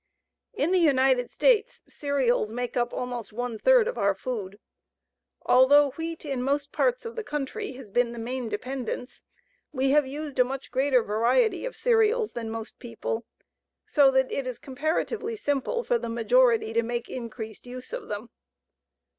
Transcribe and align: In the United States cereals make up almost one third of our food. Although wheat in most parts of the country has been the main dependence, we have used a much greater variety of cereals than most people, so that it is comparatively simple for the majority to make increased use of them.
In 0.55 0.71
the 0.71 0.79
United 0.79 1.29
States 1.29 1.83
cereals 1.87 2.51
make 2.51 2.75
up 2.75 2.91
almost 2.91 3.31
one 3.31 3.59
third 3.59 3.87
of 3.87 3.99
our 3.99 4.15
food. 4.15 4.57
Although 5.43 5.91
wheat 5.91 6.25
in 6.25 6.41
most 6.41 6.71
parts 6.71 7.05
of 7.05 7.15
the 7.15 7.23
country 7.23 7.73
has 7.73 7.91
been 7.91 8.11
the 8.11 8.17
main 8.17 8.49
dependence, 8.49 9.25
we 9.71 9.91
have 9.91 10.07
used 10.07 10.39
a 10.39 10.43
much 10.43 10.71
greater 10.71 11.03
variety 11.03 11.67
of 11.67 11.75
cereals 11.75 12.33
than 12.33 12.49
most 12.49 12.79
people, 12.79 13.25
so 13.85 14.09
that 14.09 14.31
it 14.31 14.47
is 14.47 14.57
comparatively 14.57 15.35
simple 15.35 15.83
for 15.83 15.99
the 15.99 16.09
majority 16.09 16.73
to 16.73 16.81
make 16.81 17.07
increased 17.07 17.67
use 17.67 17.93
of 17.93 18.07
them. 18.07 18.31